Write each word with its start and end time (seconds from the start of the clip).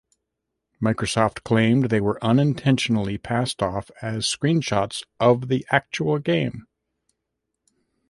Microsoft 0.81 1.43
claimed 1.43 1.91
they 1.91 2.01
were 2.01 2.17
unintentionally 2.25 3.19
passed 3.19 3.61
off 3.61 3.91
as 4.01 4.25
screenshots 4.25 5.03
of 5.19 5.47
the 5.47 5.63
actual 5.69 6.17
game. 6.17 6.65